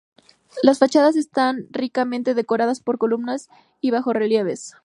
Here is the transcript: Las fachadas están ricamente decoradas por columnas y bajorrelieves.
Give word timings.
Las 0.63 0.79
fachadas 0.79 1.15
están 1.15 1.67
ricamente 1.69 2.33
decoradas 2.33 2.79
por 2.81 2.97
columnas 2.97 3.49
y 3.81 3.91
bajorrelieves. 3.91 4.73